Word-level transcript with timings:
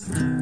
Yes. 0.00 0.37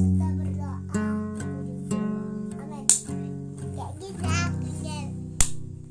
Kita 0.00 0.29